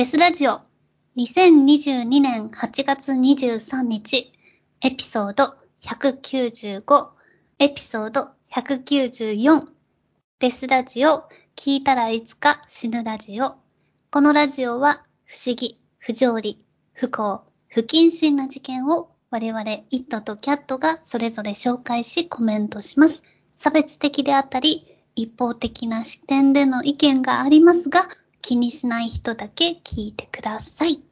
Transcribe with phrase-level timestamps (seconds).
[0.00, 0.62] デスラジオ。
[1.18, 4.32] 2022年8月23日。
[4.80, 7.08] エピソード195
[7.58, 9.66] エピソード194
[10.38, 11.24] デスラジオ。
[11.54, 13.56] 聞いたらいつか死ぬラジオ。
[14.10, 16.64] このラジオは不思議、不条理、
[16.94, 23.22] 不幸、不謹慎な事件を我々イットとキャットがそれぞれ紹介しコメントします。
[23.58, 28.08] 差別的であったり一方的な視点での意見がありますが
[28.42, 31.02] 気にしない人だけ聞いてください。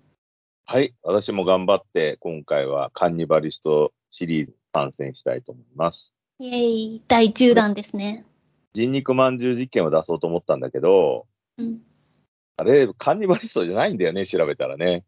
[0.67, 0.95] はい。
[1.03, 6.13] 私も頑張って、今回はカンニバリストシリーズ参戦したいと思います。
[6.39, 8.25] イェイ、第10弾ですね。
[8.75, 11.81] 人肉まんじゅう実験を出そうと思ったんだけど、うん。
[12.59, 15.05] あれ、カンニバリストじゃないんだよね、調べたらね。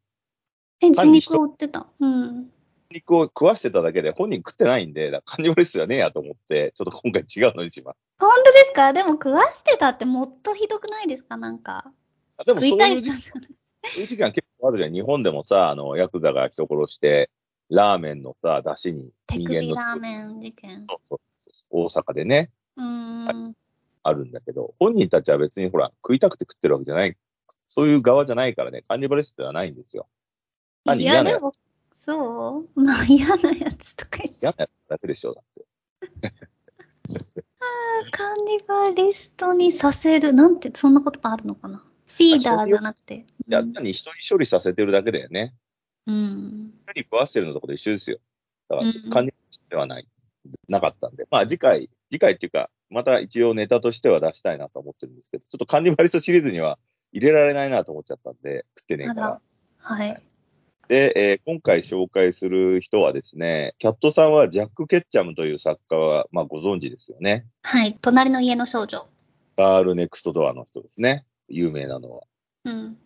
[0.80, 1.87] え、人肉を売ってた。
[2.00, 2.50] うん。
[2.90, 7.98] 肉を食わしてただけで本人食ってないんで、カンニバリストじゃねえやと思って、ちょっと今回違うのにします。
[8.18, 8.92] 本当ですか？
[8.92, 11.37] でも食わしてたってもっとひどくないですか？
[11.37, 11.92] なんか。
[12.40, 13.12] あでもそう食いたいいう時。
[13.12, 14.92] そういう時間結構あるじゃん。
[14.92, 17.30] 日本でもさ、あの、ヤクザが人殺して、
[17.68, 20.87] ラーメンのさ、出汁に手人間の首ラーメン事件。
[20.88, 21.20] そうそう
[21.70, 23.28] 大阪でね、うーん。
[23.28, 23.52] あ
[24.02, 27.16] あるんだけど、本人たちは別にほら、食いたくて食ってるわけじゃない、
[27.68, 30.09] そういう側じゃないからね、カンニバリストではないんですよ。
[30.96, 31.52] いや、でも、
[31.98, 32.80] そう？
[32.80, 34.38] まあ嫌なやつとか言って。
[34.40, 35.66] 嫌なやつだけでしょ、だって。
[38.12, 40.32] カンニバリストにさせる。
[40.32, 41.78] なんて、そんなことあるのかな？
[41.78, 43.15] フィーダーじゃなくて。
[43.16, 45.54] いや、単に人に処理させてるだけだよね。
[46.07, 46.73] うん。
[46.85, 48.18] 人に食わせてるのとこで一緒ですよ。
[48.68, 50.09] だからうん、カンニバリストではない。
[50.68, 51.27] なかったんで。
[51.30, 56.79] まあ次回、次回っていうか、また一応ネタとしては出したいなと思ってるんですけど、ちょっとカンニバリストシリーズには
[57.12, 59.40] 入れられないなと思っちゃったんで、食ってねえから。
[59.79, 60.23] はい。
[60.88, 67.47] で、えー今回紹介する人はですね、キャットさんはジャック・ケッチャムという作家は、まあご存知ですよね。
[67.62, 67.97] はい。
[68.00, 69.06] 隣の家の少女。
[69.56, 71.25] ガール・ネクスト・ドアの人ですね。
[71.50, 72.22] 有名なのは。
[72.65, 72.97] うん。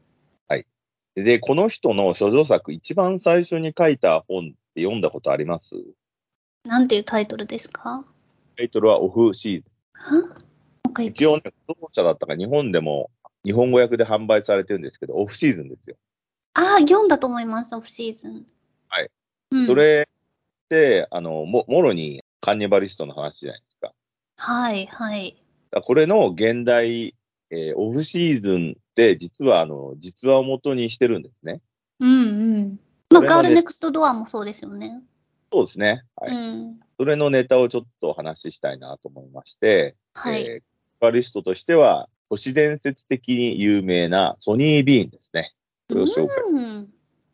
[1.16, 5.76] で、この人の処女作、一番最初に書いた本って読んだことあります？
[6.64, 8.04] なんていうタイトルですか？
[8.56, 9.62] タイトルはオフシー
[10.04, 10.18] ズ
[11.00, 11.04] ン。
[11.04, 13.12] 一応ね、当社だったか日本でも
[13.44, 15.94] 日本語訳で販売されてるんですけど、オフシーズンですよ。
[16.54, 18.44] ああ、読んだと思います、オフシーズン。
[18.88, 19.08] はい。
[19.52, 23.92] うん、それって、あの、も、もろにカンニバリストの話じゃないですか。
[24.36, 25.40] はい、はい。
[25.84, 27.14] これの現代、
[27.50, 31.60] えーオフシーズンって実はあの、実話を元にしてるんですね。
[32.00, 32.80] うん、うん。
[33.10, 35.02] まあ、ガールネクストドアもそうですよね。
[35.52, 36.04] そうですね。
[36.16, 36.34] はい。
[36.34, 36.80] うん。
[36.98, 40.42] それのネタをちょっとお話ししたいなと思いまして、はい。
[40.42, 40.62] えー
[41.00, 45.52] バリストとしては、都市伝説的に有名なソニー・ビーンですね。
[45.88, 46.88] これを紹介うん。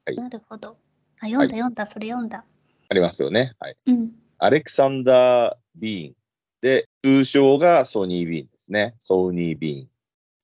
[0.05, 0.77] はいなるほど。
[1.21, 2.45] あ、読んだ、読んだ、それ読んだ。
[2.89, 3.55] ありますよね。
[3.61, 3.77] はい。
[3.87, 4.11] うん。
[4.39, 6.15] アレクサンダー・ビーン
[6.63, 8.97] で、通称がソニー・ビーンですね。
[8.99, 9.89] ソニー・ビーン。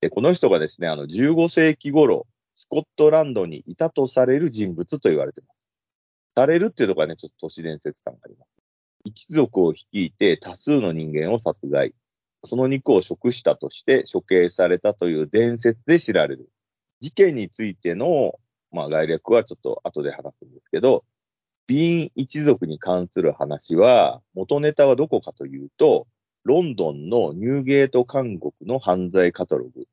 [0.00, 5.56] で、この人がですね、あの、15世紀頃、スコットランドにいたとされる人物と言われています。
[6.34, 8.48] されるっていうところがね、ちょっと都市伝説感があります。
[9.04, 11.94] 一族を率いて多数の人間を殺害。
[12.44, 16.50] その肉を食したとして処刑されたという伝説で知られる。
[17.00, 18.34] 事件についての、
[18.72, 21.04] まあ、概略はちょっと後で話すんですけど、
[21.66, 26.06] ビーン一族に関する話は、元ネタはどこかというと、
[26.46, 29.88] ロンドンのニューゲート監獄の犯罪カタログ、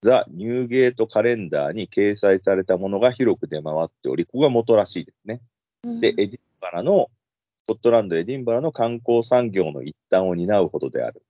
[0.00, 5.42] ザ・ニューゲートカレンダーに掲載されたものが広く出回っており、ここが元らしいですね。
[5.84, 7.10] うんで、エディンバラの、
[7.58, 11.22] スコットランド・エディンバラの観光産業の一端を担うほどである。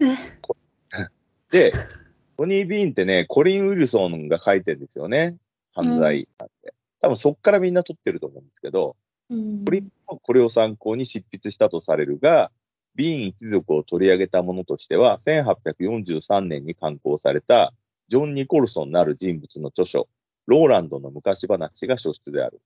[0.00, 0.04] え？
[1.50, 1.72] で、
[2.36, 5.38] トニー・ビーンってね、コリン・ウィルソンが書いてるんですよね。
[5.72, 6.74] 犯罪なんで。
[7.00, 8.94] 多分そっからみんな撮ってると思うんですけど、
[9.30, 9.64] うん
[10.22, 12.50] これを参考に執筆したとされるが、
[12.94, 17.72] ビーン一族を取り上げたものとしては、1843年に刊行された、
[18.08, 20.08] ジョン・ニコルソンなる人物の著書、
[20.46, 22.60] ローランドの昔話が書出である。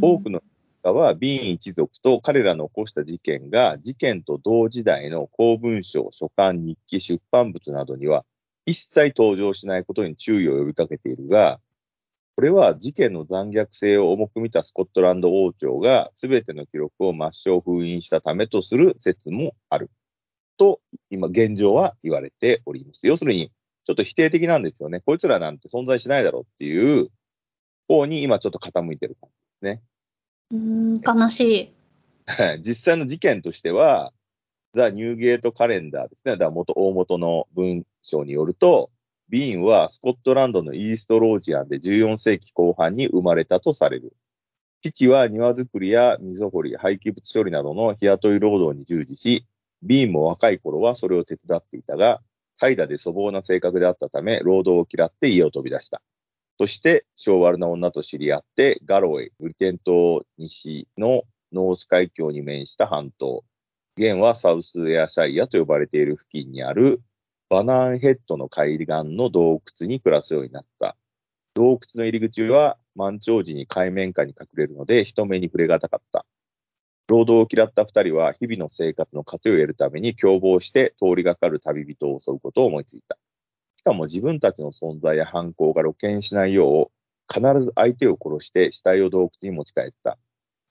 [0.00, 0.42] 多くの
[0.82, 8.24] 人は、ビーン一族と彼らの起こした事件が、事件と同時代の公文書、書簡、日記、出版物などには、
[8.66, 11.60] 一切登場しないことに注意を呼びかけているが、
[12.38, 19.90] これは事件の残虐性を重く見たスコットランド王朝が全ての記録を抹消封印したためとする説もある。
[20.56, 20.78] と、
[21.10, 23.08] 今現状は言われております。
[23.08, 23.50] 要するに、
[23.86, 25.00] ちょっと否定的なんですよね。
[25.00, 27.08] こいつらなんて存在しないだろうっていう
[27.88, 29.82] 方に今ちょっと傾いてる感じですね。
[30.52, 31.72] うん、悲しい。
[32.64, 34.12] 実際の事件としては、
[34.76, 36.36] ザ・ニューゲート・カレンダーですね。
[36.36, 38.92] だ元、大元の文章によると、
[39.30, 44.16] ビーンはスコットランドのイーストロージアンで14世紀後半に生まれたとされる。
[44.82, 49.46] 父は庭作りや溝掘り、廃棄物処理などの日雇い労働に従事し、
[49.82, 52.20] ビーンも若い頃はそれを手伝っていたが、
[52.58, 56.00] 怠惰で粗暴な性格であったため、労働を嫌って家を飛び出した。
[56.58, 61.22] そして、性悪な女と知り合って、ガロウェイ、ブリテン島西の
[61.52, 63.44] ノース海峡に面した半島、
[63.96, 67.00] 現はサウスエアシャイアと呼ばれている付近にある
[67.50, 68.86] バナーンヘッドの海岸
[69.16, 70.96] の洞窟に暮らすようになった。
[71.54, 76.26] 洞窟の入り口は満潮時に海面下に隠れるので人目に触れがたかった。
[77.08, 83.16] 労働を嫌った二人は日々の生活の糧を得るために共謀して通りがかる旅人を襲うことを思いついた。
[83.76, 90.18] しかも自分たちの存在や犯行が露見しないよう、必ず相手を殺して死体を洞窟に持ち帰った。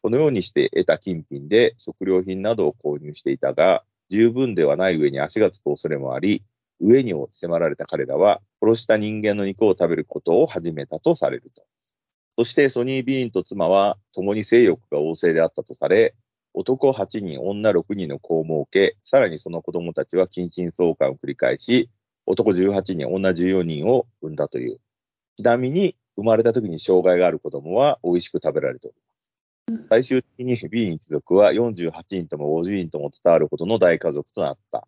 [0.04, 6.44] このようにして得た金品で食料品などを購入していたが、十分ではない上に足がつく恐れもあり、
[6.80, 11.64] 上に迫られた彼らは、殺した人間の肉を食べることを始めたとされると。
[12.38, 16.14] そしてソニー・ビーンと妻は共に性欲が旺盛であったとされ、
[16.54, 21.90] 男8人、女6人の子を設け、さらにその子供たちは近親相関を繰り返し、
[22.26, 24.80] 男18人、女14人を産んだという。
[25.38, 28.96] ちなみに、生まれた時に障害がある子供は美味しく食べられており
[29.78, 29.88] ます。
[29.90, 34.88] 最終的にビーン一族は48人とも50人とも伝わるほどの大家族となった。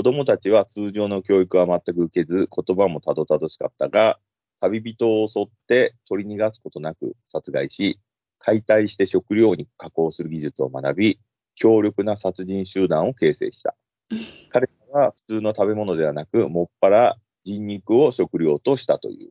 [0.00, 4.18] 子供たちは通常の教育は全く受けず、言葉もたどたどしかったが、
[4.58, 8.00] 旅人を襲って取り逃がすことなく殺害し、
[8.38, 11.20] 解体して食料に加工する技術を学び、
[11.54, 13.76] 強力な殺人集団を形成した。
[14.48, 19.28] 彼らは普通の食べ物ではなく、もっぱら人肉を食料としたという。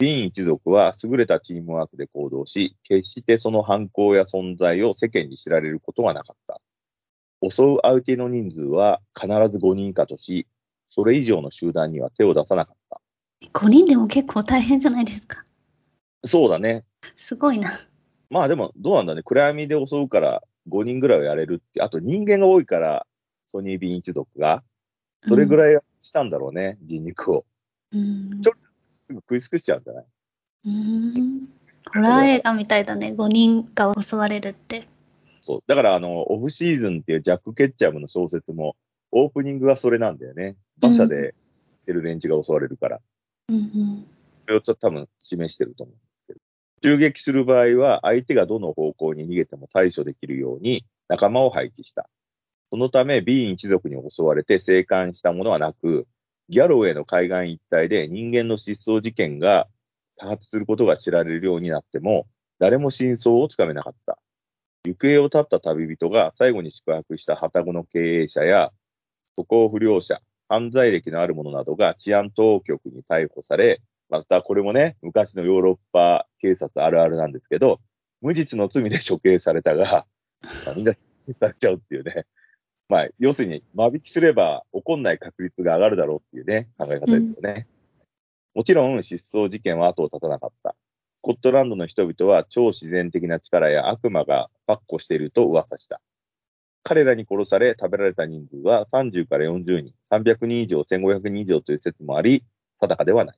[0.00, 6.55] ビーン一族は優れたチームワークで行動し、決してその犯行や存在を世間に知られることはなかった。
[7.42, 10.46] 襲う相手の人数は必ず5人以下とし、
[10.90, 13.00] それ以上の集団には手を出さなかった。
[13.52, 15.44] 5人でも結構大変じゃないですか。
[16.24, 16.84] そうだね。
[17.16, 17.70] すごいな。
[18.30, 19.22] まあでも、どうなんだね。
[19.22, 21.82] 暗闇で襲うから5人ぐらいはやれるって。
[21.82, 23.06] あと人間が多いから、
[23.46, 24.64] ソニー・ビーン一族が。
[25.22, 25.58] それぐい。
[25.58, 27.44] らいしたんだろうね、人肉を。
[27.92, 28.40] うん。
[28.40, 28.52] ちょ
[29.06, 30.04] すぐ食い尽くしちゃうんじゃない？
[30.66, 31.48] うん。
[31.92, 33.14] ホラー映画みたいだね。
[33.16, 34.88] 5人が襲われるって。
[35.46, 35.62] そう。
[35.68, 38.76] だから、あの、オフシーズンっていうジャック・ケッチャムの小説も、
[39.12, 40.56] オープニングはそれなんだよね。
[40.82, 41.36] 馬車で
[41.86, 43.00] 出る連中が襲われるから。
[43.48, 44.04] うん。
[44.42, 46.40] それをちょっと多分示してると思うんですけど。
[46.82, 52.10] 襲撃する場合は、相手がどの方向に逃げても対処できるように仲間を配置した。
[52.70, 56.08] そのため、ビーン一族に襲われて生還したものはなく、
[56.48, 59.68] ギャロウェイの海岸一帯で人間の失踪事件が
[60.16, 62.26] 多発することが知られるようになっても、
[62.58, 64.18] 誰も真相をつかめなかった。
[64.86, 68.72] 行方を絶った旅人が最後に宿泊した旅籠の経営者や、
[69.36, 77.80] 渡航不良者、犯罪歴のある者などが治安当局に逮捕され、またこれもね、昔のヨーロッパ警察あるあるなんですけど、
[78.20, 80.06] 無実の罪で処刑されたが、
[80.64, 80.94] まあみんな
[81.40, 82.24] されちゃうっていうね。
[82.88, 87.66] まあ、要するに、間引きすれば起こんない確率が上がるだろうっていうね、考え方ですよね。
[88.54, 90.76] もちろん、失踪事件は後を絶たなかった。
[91.18, 96.00] スコットランドの人々は超自然的な力や悪魔が跋扈していると噂した。
[96.84, 102.44] 彼らに殺され食べられた人数は30から40人、300人以上、1500人以上という説もあり、
[102.80, 103.36] 定かではない。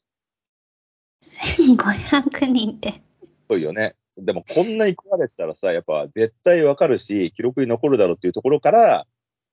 [1.22, 2.92] 1500人って。
[2.92, 3.02] す
[3.48, 3.94] ごいよね。
[4.18, 9.06] でもこんなに食われてたらさ、やっぱ絶対わかるし、記録に残るだろうっていうところから、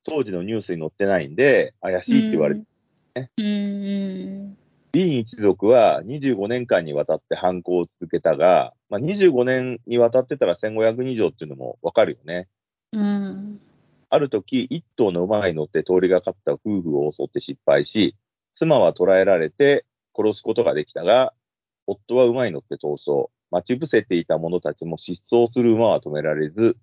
[0.03, 2.61] 当時のニュースに載ってないんで、怪しいって言われて、
[3.37, 3.45] うん。
[3.45, 4.57] うん。
[4.95, 12.47] ビーン一族は25年間にわたって犯行を続けたが、まあ、25年にわたってたら1500人以上っていうのもわかるよね。
[12.93, 13.59] うん。
[14.09, 18.15] ある時、一頭の馬に乗って通りがかった夫婦を襲って失敗し、
[18.55, 19.83] 妻は捕らえられて
[20.17, 21.33] 殺すことができたが、
[21.87, 23.29] 夫は馬に乗って逃走。
[23.51, 26.77] 待ち伏せていた者たちも失踪する馬は止められず、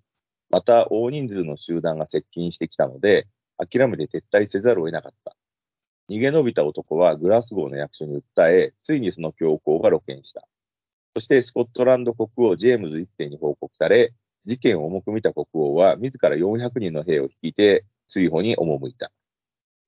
[0.51, 3.25] また大人数の集団が接近してきたので、
[3.57, 5.35] 諦めて撤退せざるを得なかった。
[6.09, 10.47] 逃げ延びた男はグラスゴーの役所に訴え、ついにその強行が露見した。
[11.15, 14.13] そしてスコットランド国王ジェームズ一世に報告され、
[14.45, 19.11] 事件を重く見た国王は自ら400人の兵を率いて追放に赴いた。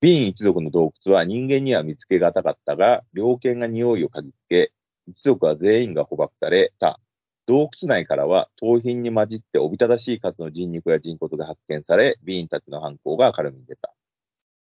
[0.01, 4.71] ビーン一族の洞窟は人間には見つけがたかったが、猟犬が匂いを嗅ぎつけ、
[5.07, 6.99] 一族は全員が捕獲された。
[7.47, 13.94] 洞窟内からは盗品に混じっておびただしい数の人肉や人骨が発見され、ビーンたちの犯行が明るみに出た。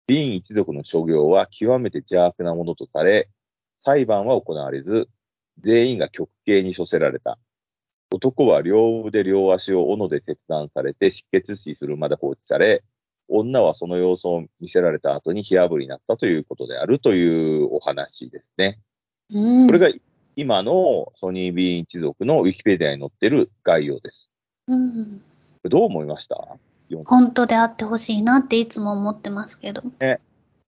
[0.07, 3.29] ビーン一族の所業は極めて邪悪なものとされ、
[3.83, 5.09] 裁判は行われず、
[5.63, 7.39] 全員が極刑に処せられた。
[8.13, 12.83] 男は両腕両足を斧で切断されて失血死するまで放置され、
[13.27, 18.79] 女はその様子を見せられた後に火あぶりになったということであるというお話ですね。
[19.31, 19.67] うん。
[19.67, 19.89] これが
[20.35, 24.29] 今のソニー・ビーン一族のウィキペディアに載ってる概要です。
[24.67, 25.21] うん。
[25.63, 26.57] どう思いました？
[27.05, 29.83] 本当であってほしいなっていつも思ってますけど。
[29.99, 30.19] で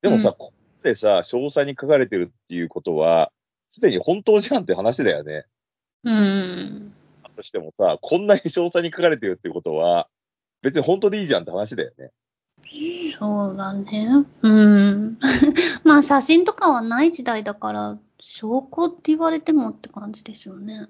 [0.09, 3.31] もさ、うんここでさ、詳細に書かれてるっていうことは、
[3.71, 5.45] すでに本当じゃんって話だよね。
[6.03, 6.93] うん。
[7.23, 10.07] だとしてもさ、こんなに詳細に書かれてるってことは、
[10.61, 12.11] 別に本当でいいじゃんって話だよね。
[13.17, 14.25] そうだね。
[14.41, 15.17] うん。
[15.83, 20.87] まあ写真とかはない時代だから、証拠って言われてもって感じですよね。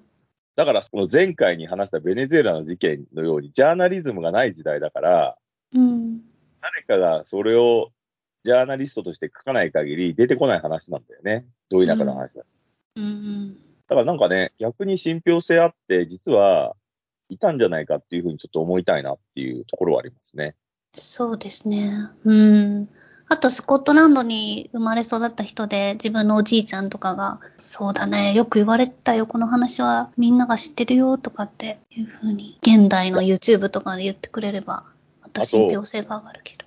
[0.58, 5.36] だから、前回に話したベネズエラの事件のように、ジャーナリズムがない時代だから、
[5.72, 6.20] うん。
[6.60, 7.92] 誰かがそれを
[8.42, 11.46] ジャーナリストとして書かない限り出てこない話なんだよね。
[11.70, 12.42] どういう中の話だ。
[12.96, 13.54] うんうん。
[13.54, 13.60] だ
[13.90, 16.74] からなんかね、逆に信憑性あって、実は
[17.28, 20.56] いたんじゃないかっていうふうにちょっと思いたいなっていうところはありますね。
[20.92, 21.92] そうですね。
[22.24, 22.88] うん。
[23.30, 34.84] あと、スコットランドに生まれ育った人で、自分のおじいちゃんとかが、そうだね、よく言われたよ、この話はみんなが知ってるよ、とかっていうふうに、現代の YouTube とかで言ってくれれば、
[35.20, 36.64] また信憑性が上がるけど。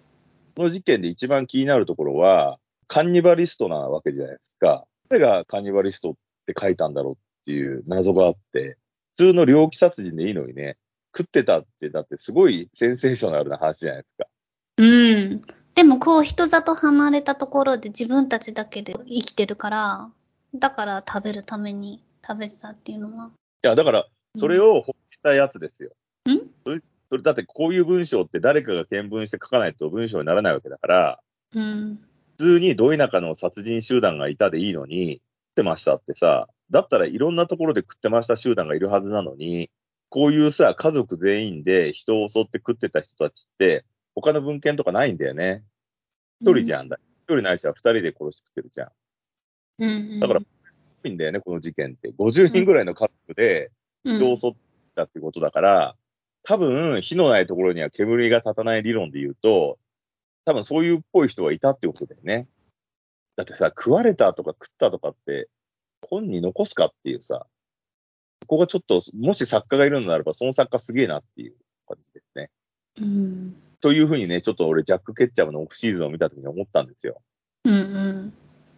[0.55, 4.85] この事件で一番気になるところは、カンニバリストなわけじゃないですか。
[5.09, 6.13] 誰がカンニバリストっ
[6.45, 8.77] て書いたんだろうっていう謎があって、
[9.15, 10.77] 普通の猟奇殺人でいいのにね、
[11.17, 14.25] 食ってたって、だってすごいセンセーショナルな話じゃないですか。
[14.77, 14.87] うん。
[15.81, 20.09] でも、こう、人里離れたところで自分たちだけで生きてるから、
[20.53, 23.31] だから食べるために食べてたっていうのは。
[23.63, 24.07] いや、だから、
[24.37, 25.89] それを報じたやつですよ。
[26.29, 26.37] ん？
[26.63, 31.19] それ、それだってこういう文章って誰かが見聞して書かないと文章にならないわけだから、
[31.55, 31.99] うん。
[32.37, 35.19] 普通にど田舎の殺人集団がいたでいいのに、食っ
[35.55, 39.71] てましたってさ、だったらいろんなところで食ってました集団がいるはずなのに、
[40.09, 43.83] こういうさ、家族全員で人を襲って食ってた人たちって、
[44.13, 45.63] 他の文献とかないんだよね。
[46.41, 46.97] 一人じゃんだ。
[47.23, 48.89] 一人ないしは二人で殺して食ってるじゃん。
[49.79, 49.89] うん。
[49.89, 50.19] うん。
[50.19, 50.41] だから
[51.03, 52.11] 多いんだよね、この事件って。
[52.11, 53.71] 50人ぐらいの家族で
[54.03, 54.51] うん、人を襲っ
[54.95, 55.95] たってことだから、
[56.43, 59.77] 多分、火のないところには煙が立たない理論で言うと、
[60.45, 62.47] 多分そういうっぽい人はいたってことだよね。
[63.35, 65.49] だってさ、食われたとか食ったとかって、
[66.01, 67.45] 本に残すかっていうさ、
[68.41, 71.55] そこがちょっと、もし作家がいるのならば、その作家すげえなっていう
[71.87, 72.49] 感じですね。
[72.99, 73.55] うん。
[73.81, 77.21] というふうにね、ちょっと俺、ジャック・ケッチャムのオフシーズンを見たときに思ったんですよ。
[77.65, 78.33] うんうん。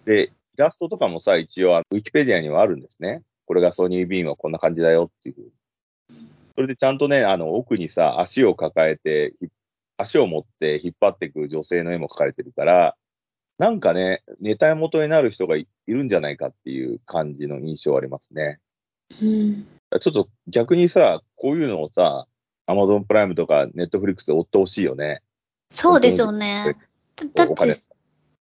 [0.06, 3.22] で、イラストとかもさ、一応、ウィキペディアにはあるんですね。
[3.46, 5.52] これがソニービームはこんな感じだよっていう。
[6.56, 9.50] それでちゃんとね、あの、奥にさ、足を抱えて、ひ
[9.98, 12.96] 足を持って引っ張っていく女性の絵も描かれてるから、
[13.58, 18.60] なんかね、ネタ元になる人がいいるんじゃないかっていう感じの印象ありますね。
[19.22, 19.68] うん。
[20.02, 22.26] ちょっと逆にさ、こういうのをさ、
[22.66, 25.22] アマゾンプライムとかネットフリックスで追ってほしいよね。
[25.70, 26.78] そうですよね。
[27.34, 27.76] だって、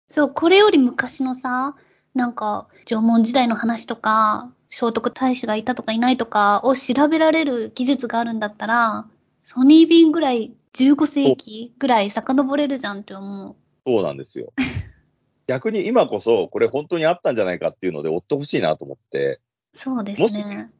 [0.09, 1.77] そう、これより昔のさ、
[2.15, 9.07] なんか、縄文時代の話とか、聖徳太子がいたとかいないとかを調べられる技術があるんだったら、
[9.45, 13.57] ソニービンぐらい、15世紀ぐらい遡れるじゃんって思う。
[13.87, 14.53] そうなんですよ。
[15.47, 19.41] 逆に今こそ、これ本当にあったんじゃないかっていうので追ってほしいなと思って、
[19.75, 20.71] そうですね。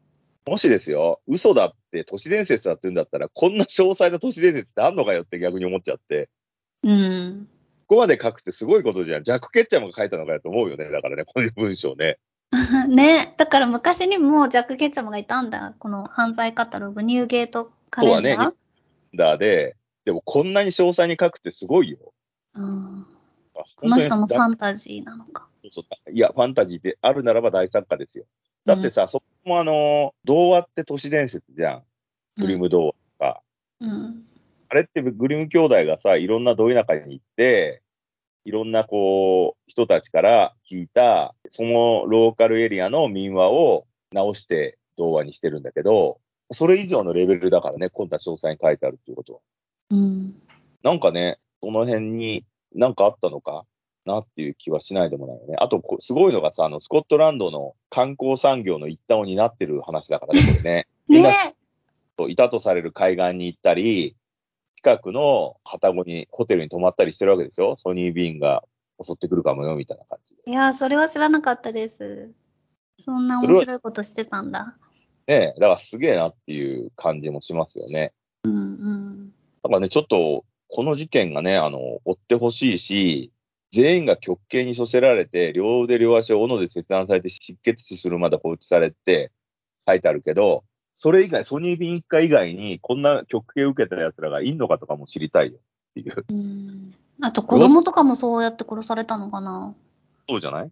[0.47, 6.29] もしですよ、嘘だって都市伝説だって言うんだったら、こんな詳細な都市伝説ってあんのかよって逆に思っちゃって、
[6.83, 7.49] うん。
[7.87, 9.23] ここまで書くってすごいことじゃん。
[9.23, 10.91] ジャック・ケッチャーも書いたのかよと思うよね。
[10.91, 12.19] だからね、こういう文章ね。
[12.89, 13.35] ね。
[13.37, 15.75] だから昔にもジャック・ケッチャマがいたんだ。
[15.79, 18.31] この犯罪カタログ、ニューゲートカレンダー。
[18.31, 18.57] そうだね
[19.15, 21.99] だで、でもこんなに詳細に書くってすごいよ。
[22.55, 23.07] うん、
[23.55, 25.49] あこの人もファンタジーなのか。
[25.63, 28.25] そうそういや、ファンタジーであるならば大作家ですよ。
[28.65, 31.83] だってさ、そこもあの、童話って都市伝説じゃん。
[32.39, 33.43] グリム童話とか。
[33.81, 34.25] うん。
[34.69, 37.83] あれってグリム兄弟がさ、いろんなど田舎に行って、
[38.45, 46.19] いろんなこう、人たちから聞いた、そのローカルエリアの民話を直して童話にしてるんだけど、
[46.53, 49.41] それ以上のレベルだからね、今度は詳細に書いてあるっていうことは。
[49.91, 50.35] うん。
[50.83, 52.45] なんかね、その辺に
[52.75, 53.65] なんかあったのか？
[54.05, 55.57] なっていう気はしないでもないよね。
[55.59, 60.89] あとこ、すごいのがさ、あの、スコットランドの観光産業の一端を担ってる話だからね、 ね。
[61.09, 61.31] みんな
[62.29, 64.17] いたとされる海岸に行ったり、
[64.77, 67.77] 近くの旅籠に、ホテルに泊まったりしてるわけですよ。
[67.77, 68.65] ソニービーンが
[69.03, 70.43] 襲ってくるかもよ、みたいな感じで。
[70.47, 72.33] いやー、それは知らなかったです。
[72.99, 74.77] そんな面白いことしてたんだ。
[75.27, 78.13] ねえ、だからすげえなっていう感じもしますよね。
[78.45, 79.33] うんうん。
[79.63, 83.33] だからね、ちょっと、この事件がね、あの、追ってほしいし、
[83.73, 89.33] 全員が極刑に処せられて、両腕両足を斧で切断されて失血死するまで放置されて
[89.89, 90.65] 書いてあるけど、
[90.95, 95.61] それ以外、ソニービン一家以外に、こんな極刑を受けた奴らがいんのかとかも知りたいよっ
[95.95, 96.25] ていう。
[96.29, 96.95] うん。
[97.23, 99.75] あと子供とかもそうやって殺されたのかな？
[100.29, 100.71] そうじゃない？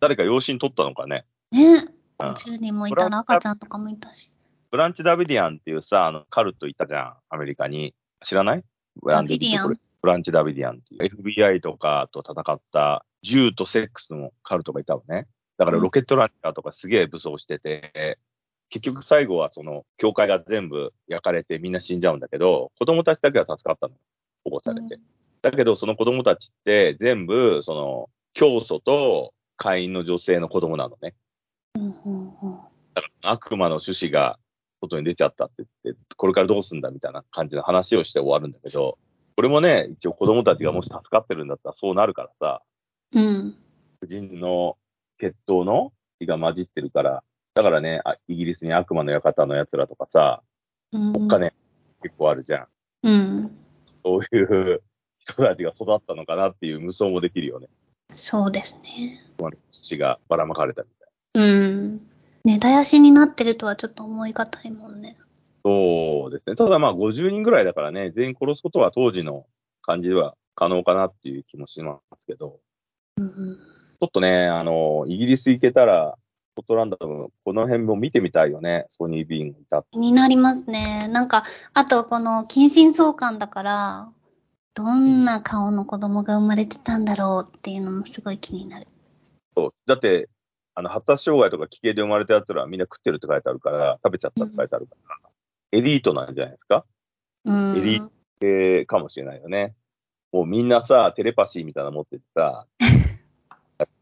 [0.00, 1.24] 誰か養子に取ったのかね？
[1.52, 1.74] ね。
[1.74, 4.32] うん50人もいたら赤ちゃんとかもいたし。
[4.72, 7.94] ブランチ・ダビディアンっていうさ、あの、カルトいたじゃん、アメリカに。
[8.26, 8.64] 知らない？
[9.00, 11.22] ブランダビディアンブランチ・ダビディアンっていう。
[11.22, 15.26] FBI とかと戦った銃とセックスのカルトがいたのね。
[15.56, 18.18] だからロケットランチャーとかすげえ武装してて、
[18.70, 23.94] 結局最後はその、教会が全部焼かれてみんな死んじゃうんだけど、子供たちだけは助かったの。
[24.44, 24.94] 保護されて。
[24.94, 25.00] うん
[25.42, 31.14] だけど、その子供たちって全部、その、教祖と会員の女性の子供なのね。
[32.94, 34.38] だから悪魔の趣旨が
[34.80, 38.98] 外に出ちゃったって言って、これからどうすんだみたいな感じの話をして終わるんだけど、
[39.38, 42.60] これもね、一応子供たちがもし助かってるんだったらそうなるからさ、
[43.14, 43.54] うん。
[44.02, 44.76] 夫人の
[45.16, 47.22] 血統の血が混じってるから、
[47.54, 50.42] だからね、あイギリスに悪魔の館の奴らとかさ、
[50.90, 51.12] うん。
[51.26, 51.54] お金
[52.02, 52.66] 結構あるじゃん。
[53.04, 53.56] うん。
[54.02, 54.82] そういう
[55.20, 57.68] 人たちが育ったのかなっていう無双もできるよね。
[58.10, 59.20] そうですね。
[59.70, 62.00] 血がばらまかれたみたいうん。
[62.42, 65.16] 根絶やしになってるとはちょっと思い難いもんね。
[65.64, 66.56] そうですね。
[66.56, 69.46] ただまあ50人ぐらいだからね、全員殺すことは当時の
[69.82, 72.60] 感じでは可能かなっていう気もしますけど、
[73.16, 73.58] うん。
[74.00, 76.16] ちょっとね、あの、イギリス行けたら、
[76.52, 79.84] スコットランドのこの辺も見てみたいよね、ソニー・ビーンがいた。
[79.90, 81.08] 気になりますね。
[81.08, 84.12] なんか、あとこの近親相関だから、
[84.74, 88.86] どんな顔の子供が生まれてたんだろうっていうのもすごい気になる。
[89.56, 90.28] そうだって、
[90.74, 95.27] あの、発達障害とか奇形で生まれた奴らはみんな食ってるって書いてあるから、食べちゃったって書いてあるから、
[95.72, 96.84] エリートなんじゃないですか？
[97.44, 97.76] うん。
[97.78, 98.00] エリ
[98.40, 99.74] えーかもしれないよね。
[100.32, 102.66] もうみんなさ、テレパシーみたいなの持っててさ、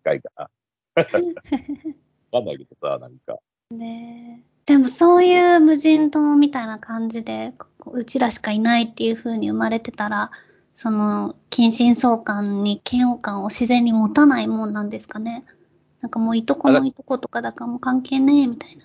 [0.04, 0.50] 近いから。
[0.96, 3.38] わかんないけどさ、なんか。
[3.70, 7.54] ねでもそういう無人島みたいな感じで、
[7.92, 10.32] うちらしかいないっていう風に生まれてたら、
[10.74, 15.44] その、近親相関に嫌悪感を自然に持たないもんなんですかね。
[16.00, 18.84] なんかもういとこのいとことかだからもう関係ねえみたいな。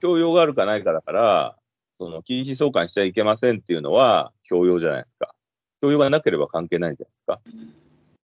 [0.00, 1.56] 教養があるかないかだから、
[2.00, 5.34] その、禁止相関しちゃいけませんっていうのは、教養じゃないですか。
[5.82, 7.76] 教養がなければ関係ないんじゃないですか。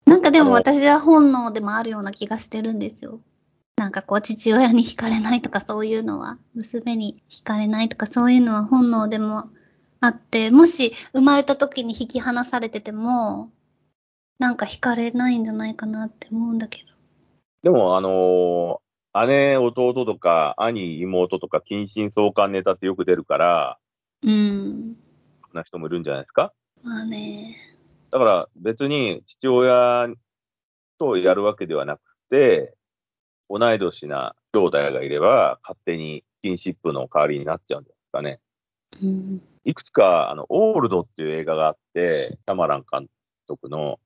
[0.06, 3.18] なんかでも私は本能でもあるような気がしてるんですよ。
[3.76, 9.48] なんかこう父親に惹かれないとかそういうのは、娘に惹かれないとかそういうのは本能でも
[10.00, 13.50] あって、もし生まれた時に引き離されてても、
[14.38, 16.92] なんか惹かれないんじゃないかなって思うんだけど。
[17.64, 18.83] でも、あのー
[19.26, 23.78] 姉、弟とか、兄、妹とか、近親相関ネタってよく出るから、
[24.22, 24.96] うん。
[25.52, 26.52] な人もいるんじゃないですか？
[26.82, 27.56] まあね。
[28.10, 30.08] だから別に父親
[30.98, 32.00] とやるわけではなく
[32.30, 32.74] て、
[33.48, 38.40] 同い年な兄弟がいれば、勝手にスキンシップの代わりになっちゃうんですかね。
[39.02, 39.42] うん。
[39.64, 43.06] いくつか、あの、オールドっていう映画があって、シャマラン監
[43.46, 44.00] 督の、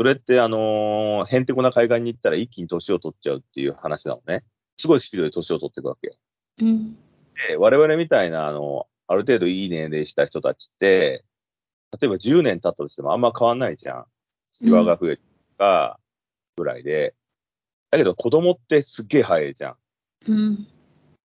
[0.00, 4.44] それってあのーへんてこな海岸に行ったら一気に年を取っちゃうっていう話なのね。
[4.78, 6.14] すごいスピードで年を取っていくわけよ。
[6.62, 6.94] うん。
[6.94, 11.22] で、我々みたいな、あの、ある程度いい年齢した人たちって、
[12.00, 14.06] 例えば10年経ったとしてもあんま変わんないじゃん。
[14.52, 16.00] シワが増えるとか、
[16.56, 17.14] ぐらいで。
[17.90, 19.76] だけど子供ってすっげえ早いじゃん。
[20.28, 20.66] うん。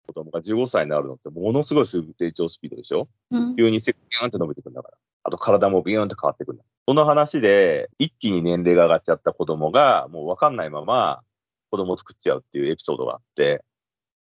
[0.07, 3.09] 子供が15歳になるのってものすごい成長スピードでしょ？
[3.31, 3.55] うん。
[3.57, 4.97] 急にセクビューンって伸びてくんだから。
[5.23, 6.63] あと体もビューンって変わってくんだ。
[6.91, 11.21] その話で、一気に年齢が上がっちゃった子供が、もうわかんないまま
[11.69, 13.63] 子供を作っちゃうっていうエピソードがあって、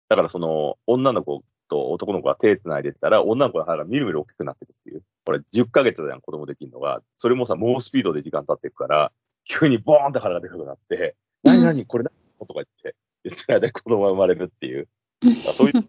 [0.08, 5.02] だからその女の子と男の子が手繋いでったら、女の子の歯がみるみる大きくなっていくっていう。
[5.26, 7.02] これ10ヶ月じゃん、子供できるのが。
[7.18, 9.12] それもさ、猛スピードで時間経っていくから、
[9.46, 12.14] 急にボーンって腹がでかくなって、何何これ何
[12.48, 14.88] とか言って、言ってる間に子供が生まれるっていう。
[15.58, 15.84] そういうの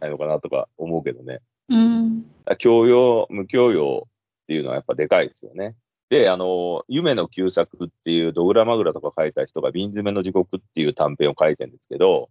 [0.00, 1.40] ないのかなとか思うけどね。
[1.68, 2.24] うん。
[2.56, 4.08] 教養、無教養
[4.44, 5.74] っていうのはやっぱでかいですよね。
[6.08, 12.30] で、あの、夢の旧作っていうドグラマグラとか書いた人が瓶詰めの地獄っていう短編を書いてるんですけど、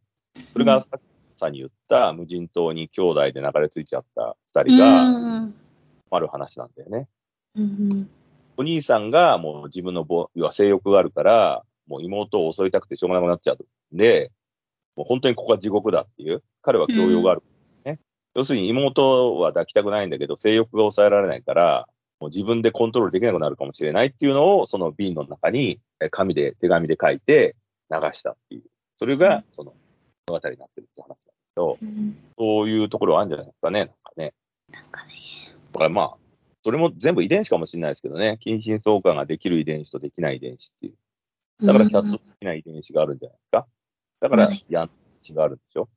[0.54, 5.56] それがさっきさんに言った無人島に兄弟で流れ着いちゃった二人がうん。
[6.12, 7.08] ある話なんだよね。
[7.56, 8.10] うん。
[8.58, 13.58] お兄さんがもう自分のぼ、要は性欲があるから、もう妹を襲いたくてしょうがなくなっちゃう
[13.96, 14.32] んで、
[14.96, 16.44] もう本当にここが地獄だっていう。
[16.62, 17.44] 彼は教養がある。
[17.84, 18.00] ね。
[18.34, 21.88] 要するに妹は抱きたくないんだけど、性欲が抑えられないから、
[22.26, 27.56] もう自分でコントロールできなくなるかもしれないっていうのを、その瓶の中に、え紙で、手紙で書いて
[27.92, 28.64] 流したっていう。
[28.98, 29.74] それが、その、
[30.28, 32.18] 物語になってるって話なんだけど、うん。
[32.38, 34.34] そういうところはあるんじゃないですかね、なんかね。
[34.72, 35.14] なんかね。
[35.72, 36.14] だからまあ、
[36.64, 41.66] それも全部遺伝子かもしれないですけどね、近親相関ができる遺伝子とできない遺伝子っていう。
[41.68, 43.68] だからキャットできない遺伝子があるんじゃないですか。
[44.22, 44.90] だからはい、ヤン
[45.24, 45.88] チがあるんでしょ。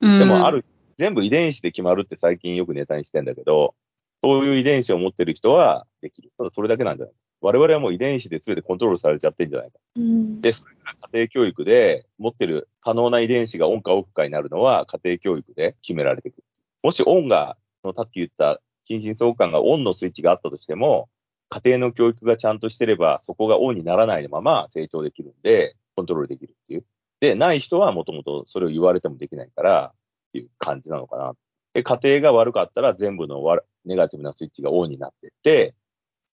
[0.00, 0.64] うんでもある、
[0.98, 3.74] 全部遺伝子で決まるって最近よくネタにしてんだけど、
[4.22, 6.30] そういう遺伝子を持ってる人はできる。
[6.36, 9.78] ただそれだけなんじゃない我々はもう遺伝子で全てコントロールされちゃってんじゃないか。
[9.96, 10.40] うん。
[10.40, 16.44] で、それが家庭教育で持ってる可能な遺伝子がオンかオフかになるのは家庭教育で決められてくる。
[16.82, 21.08] もしオンが、そのさっき言った近親相関がオンのスイッチがあったとしても、
[21.48, 26.84] 家庭の教育がちゃんとしてれば、そこがオンにならないまま成長できるんで、コントロールできるっていう。
[27.20, 31.34] で、ない人はもともとそれを言われてもできないから、っていう感じなのかな。
[31.78, 35.76] で、家庭が悪かったら全部のわネガティブなスイッチがオンになってって、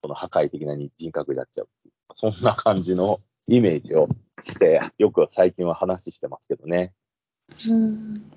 [0.02, 1.94] この破壊的な人格になっちゃうっていう。
[2.16, 4.08] そんな感じのイメージを
[4.42, 6.92] して、よく最近は話してますけどね。
[7.68, 8.32] うん。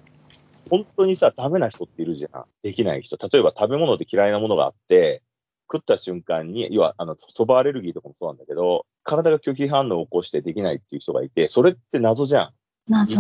[0.70, 2.46] 本当にさ、ダメな人っているじゃん。
[2.62, 3.18] できない人。
[3.18, 5.24] 例えば食べ物で嫌いなものがあって、
[5.72, 12.54] 食った瞬間に、要は、あの、蕎麦アレルギーとかもそうなんだけど、体が拒否反応を起こしてできないっていう人がいて、それって謎じゃん。
[12.88, 13.20] 謎？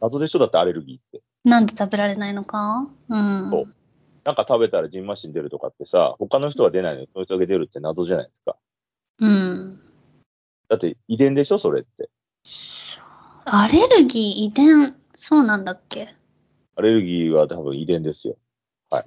[0.00, 0.38] 謎でしょ？
[0.38, 1.20] だってアレルギーって。
[1.44, 2.88] なんで食べられないのか？
[3.08, 3.50] うん。
[3.50, 3.74] そう
[4.24, 8.56] なんか食べたらジンマシン出るとかってさ、他の人は出ないのにそいつだけ出るって謎じゃないですか。
[9.20, 9.80] うん。
[10.68, 11.58] だって遺伝でしょ？
[11.58, 12.10] それって。
[13.46, 16.14] アレルギー遺伝、そうなんだっけ？
[16.76, 18.36] アレルギーは多分遺伝ですよ。
[18.90, 19.04] はい。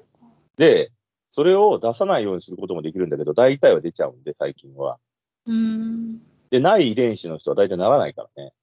[0.58, 0.92] で、
[1.32, 4.98] それを出さないようにすることもできるんだけど、大体は出ちゃうんで、最近は。
[5.46, 6.20] うん。
[6.50, 8.54] で、ない遺伝子の人は大体ならないからね。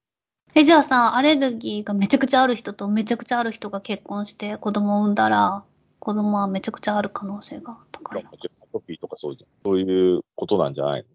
[0.55, 5.63] え、じゃあさ、アレルギーがめちゃくちゃある人とめちゃくちゃある人が結婚して子供を産んだら、
[6.01, 8.31] 子供はめちゃくちゃある可能性が高いの？
[8.31, 9.49] もちろんアトピーとかそうじゃん。
[9.65, 11.07] そういうことなんじゃない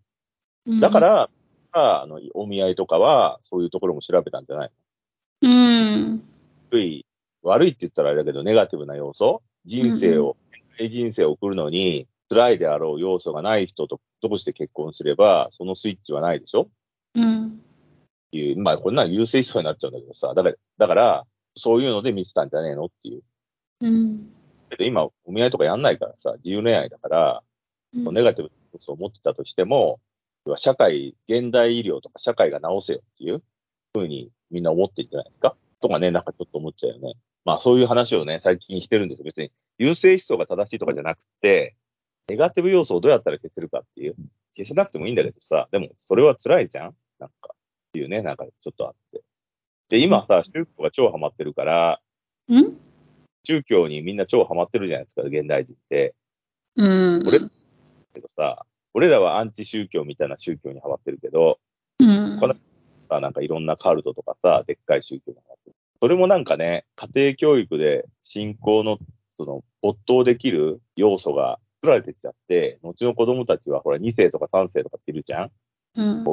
[0.68, 1.30] うんのだか、ら、
[1.74, 4.72] あの、お見合いとかは、そういうところも調べたんじゃない
[5.42, 5.50] の？
[5.50, 6.24] うん。
[6.72, 7.06] 悪い、
[7.44, 9.42] 悪いって言ったらあれだけど、ネガティブな要素？
[9.66, 10.38] 人生を、
[10.80, 16.70] 人生を送るのに、辛いであろう要素がない人とどうして結婚すれば、そのスイッチはないでしょ？
[17.16, 17.62] うん。
[18.36, 23.22] っていう、まあ、こんなの優勢思想になっちゃうんだけどさ、だから、だから、そういうので見てたんじゃねえのっていう。
[23.80, 24.30] うん。
[24.70, 27.44] けど今、お見合いとかやんないからさ、自由恋愛だから、
[27.96, 30.02] うんネガティブな要素を持ってたとしても、
[30.58, 33.42] 社会、現代医療とか社会が治せよっていう
[33.94, 35.56] ふうにみんな思ってんじゃないですか？
[35.80, 37.14] とかね、なんかちょっと思っちゃうよね。
[37.46, 39.24] まあそういう話をね、最近してるんですよ。
[39.24, 41.78] 別に優勢思想が正しいとかじゃなくて、
[42.28, 44.16] ネガティブ要素をどうやったら消せるかっていう。
[44.58, 46.96] 消せなくてもいいんだけどさ、でもそれは辛いじゃん？
[47.20, 47.55] なんか、
[47.96, 49.22] っていうね、なんかちょっとあって。
[49.88, 52.02] で、今さ、宗教が超ハマってるから、
[52.52, 52.78] ん？
[53.46, 56.14] 宗教にみんな超ハマってるじゃないですか、現代人って。
[56.76, 57.24] うん。
[57.26, 61.60] 俺けどさ、俺らはアンチ宗教みたいな宗教にハマってるけど、
[62.00, 62.38] うん。
[62.38, 62.56] 他の
[63.10, 65.76] さ、なんかいろんなカルトとかさ、でっかい宗教にハマってる。
[66.02, 68.98] それもなんかね、家庭教育で信仰の、
[69.40, 75.52] その、没頭できる要素が作られてきちゃって、後の子供たちはほら2世とか3世とかっているじゃん
[75.96, 76.24] うん。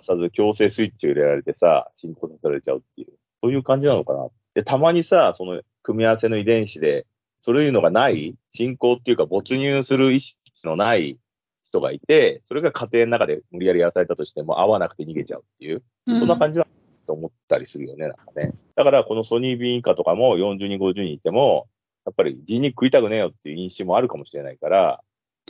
[0.00, 3.08] かさず強制スイッチを入れられてさ、信仰させられちゃうっていう、
[3.42, 4.28] そういう感じなのかな。
[4.54, 7.06] で、たまにさ、その組み合わせの遺伝子で、
[7.40, 11.18] そういうのがない、信仰っていうか没入する意識のない
[11.64, 16.66] 人がいて、それが家庭の中で無理やりやらされたとしても合わなくて逃げちゃうっていう、そんな感じだ
[17.06, 18.52] と思ったりするよね、なんかね。
[18.74, 21.68] だからこのソニービーン以下とかも40人、50人いても、
[22.04, 25.00] やっぱり人に食いたくねえよっていう因子もあるかもしれないから、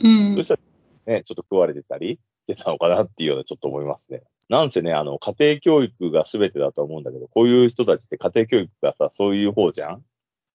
[0.03, 0.43] うんそ。
[0.43, 0.59] したら
[1.15, 4.23] ね、ちょっと食われてたりしてたのかなっていうようなちょっと思いますね。
[4.49, 10.03] なんせね、あの、家庭教育が全てだと思うんだけど、こういう人たちって家庭教育がさ、そういう方じゃん？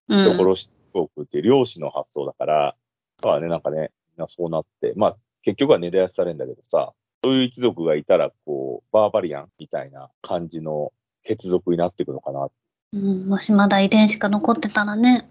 [0.09, 0.19] うん。
[0.25, 2.77] 人殺しておくっていう漁師の発想だから、
[3.21, 6.93] だからね、なんかね、みんなそうなって、まあ、結局は根絶やしされるんだけどさ、
[7.25, 12.49] そういう一族がいたら、こう、バーバリアンみたいな感じの血族になっていくのかな。
[12.95, 13.29] うん。
[13.29, 15.29] もしまだ遺伝子が残ってたらね。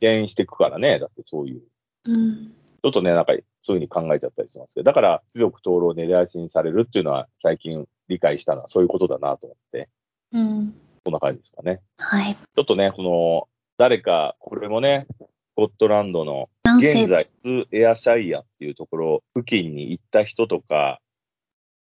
[0.00, 1.62] 減していくからね、だってそういう。
[2.06, 2.46] うん。
[2.48, 9.88] ちょっとね、なんか、そういうふうに考えちゃったりしますけど、だから、一族登録を根絶やしにされるっていうのは、最近理解したのはそういうことだなと思って、
[10.32, 10.74] うん。
[11.04, 11.80] こんな感じですかね。
[11.98, 12.34] はい。
[12.34, 15.24] ちょっとね、この、誰か、これもね、ス
[15.56, 16.48] コットランドの。
[16.78, 17.28] 現在、
[17.72, 21.00] エアシャイアっていうところ付近に行った人とか、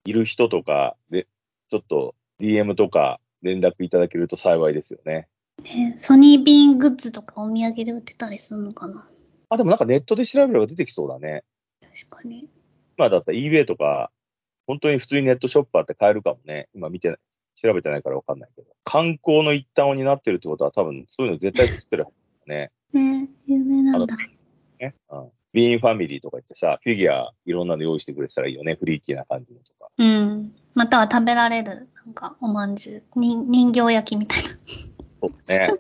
[0.06, 1.28] いる人とかで、
[1.70, 5.28] ちょっと DM とか連絡いただけると幸いですよね。
[5.64, 9.08] ねソニービーングッズとかお土産で売ってたりするのかな
[9.50, 11.44] あ、でもなんかネットで調べれば出てきそうだね。
[11.96, 12.50] 確かに。
[12.98, 14.12] 今だったら eBay とか、
[14.68, 16.68] 本当に普通にネットショッパーって買えるかもね。
[16.74, 17.18] 今見てない、
[17.62, 18.68] 調べてないからわかんないけど。
[18.84, 22.16] 観光の一端を担ってるってことは多分そういうの絶対作ってるはず
[22.48, 22.72] だね。
[22.94, 24.16] ね有名なんだ。
[24.80, 24.96] ね。
[25.10, 25.30] うん。
[25.54, 28.76] ビーンファミリーとか言ってさ、フィギュアいろんなの用意してくれてたらいいよね。
[28.78, 29.90] フリーキーな感じのとか。
[29.98, 30.54] うん。
[30.74, 33.20] または食べられる、なんか、おまんじゅう。
[33.20, 34.50] に人形焼きみたいな。
[35.22, 35.68] そうね。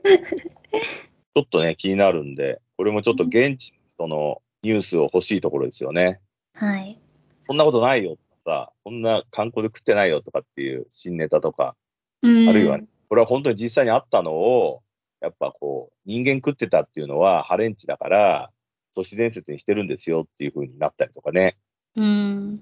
[1.35, 6.19] ちょっとね、気になるんで、これもちょっと現地ののニュースを欲しいところですよね。
[6.55, 6.99] はい。
[7.41, 11.75] そんなことないよとかさ、こんな観光で食ってないよとかっていう新ネタとか、
[12.23, 12.49] うん。
[12.49, 14.81] あるいはね、これは本当に実際にあったのを、
[15.21, 18.51] やっぱこう、人間食ってたっていうのはハレンチだから、
[18.95, 21.57] 都市伝説にしてるんですよっていう風になったりとかね、
[21.95, 22.59] うん。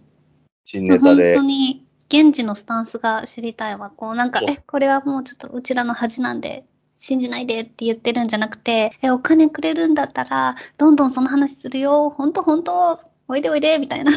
[0.65, 1.47] 新ネタで本当。
[1.47, 3.89] に、現地のスタンスが知りたいわ。
[3.89, 6.65] こう、なんかえ、これはもうちょっとうちらの恥なんで、
[7.03, 12.09] 信じないでって言ってるんじゃなくて、え、お金くれるんだったら、どんどんその話するよ。
[12.09, 14.13] ほんとほんと、おいでおいで、みたいな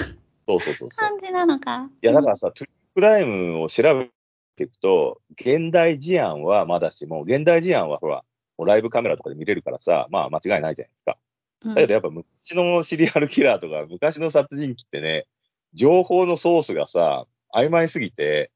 [0.47, 0.89] そうそうそう。
[0.91, 1.91] 感じなのか。
[2.01, 4.09] いや、だからさ、トゥクライムを調べ
[4.57, 8.23] ていくと、現代事案はまだしも、現代事案はほら、
[8.59, 11.19] ライブカメラとかで見れるからさ、まあ間違いないじゃないですか。
[11.65, 15.27] うんだけどやっぱ昔のシリアルキラーとか昔の殺人鬼ってね、
[15.75, 18.53] 情報のソースがさ、曖昧すぎて、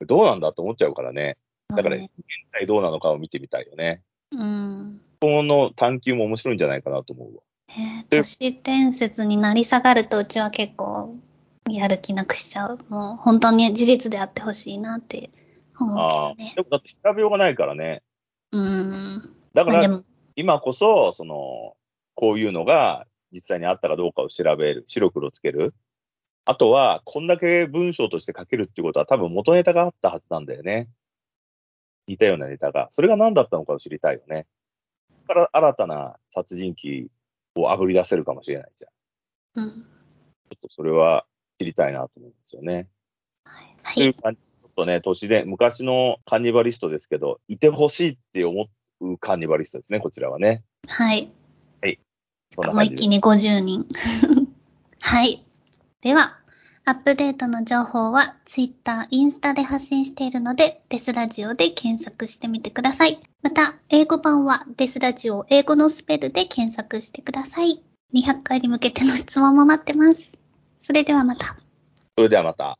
[0.00, 1.36] どうなんだと思っちゃうからね。
[1.70, 2.08] だから、現
[2.52, 4.02] 在どうなのかを見てみたいよね。
[4.32, 5.00] うん。
[5.20, 7.42] この探求も面白いんじゃないかなと思うわ。
[7.68, 11.16] えー都市伝説になり下がるとうちは結構
[11.70, 12.78] やる気なくしちゃう。
[12.88, 15.30] もう本当に事実であってほしいなって
[15.78, 16.52] 思ああうけどね。
[16.56, 18.02] でもだって調べようがないからね。
[18.52, 19.36] うん。
[19.54, 20.02] だから、
[20.36, 21.76] 今こそ、その、
[22.14, 25.74] こういうのが実際にあったかどうかを調べる、白黒つける。
[26.44, 30.88] あとは、こんだけ文章として書けるっていうことは多分元ネタがあったはずなんだよね。
[32.10, 32.88] 似たようなネタが。
[32.90, 34.46] それが何だったのかを知りたいよね。
[35.28, 37.08] だから新たな殺人鬼
[37.54, 39.64] を炙り出せるかもしれないじゃん。
[39.64, 39.70] うん。
[39.70, 39.82] ちょ
[40.56, 41.24] っとそれは
[41.58, 42.88] 知りたいなと思うんですよね。
[43.44, 43.94] はい。
[43.94, 48.68] という感じ、ちょっとね、都市伝、昔のカンニバリストですけど、いてほしいって思
[49.00, 50.64] うカンニバリストですね、こちらはね。
[50.88, 51.30] はい。
[52.52, 53.08] そんなもう一気。
[53.08, 53.86] に50人。
[55.00, 55.44] はい。
[56.00, 56.39] では、
[56.90, 63.20] アップデートの情報は Twitter、インスタで発信しているので、デスラジオで検索してみてください。
[63.42, 67.80] また、英語版はデスラジオ英語のスペルで検索してください。
[68.12, 70.32] 200回に向けての質問も待ってます。
[70.82, 71.54] それではまた。
[72.18, 72.76] それではまた。